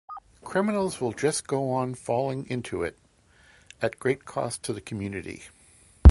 [0.43, 2.97] Criminals will just go on falling into it,
[3.83, 5.43] at great cost to the community.